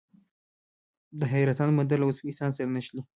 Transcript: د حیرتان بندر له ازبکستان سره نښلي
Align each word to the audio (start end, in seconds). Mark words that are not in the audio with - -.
د 1.19 1.21
حیرتان 1.31 1.69
بندر 1.77 1.97
له 2.01 2.05
ازبکستان 2.11 2.49
سره 2.57 2.71
نښلي 2.75 3.01